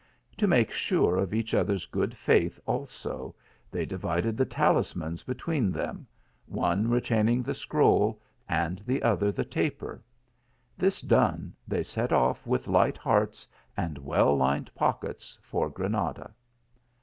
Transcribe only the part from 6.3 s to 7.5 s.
one retaining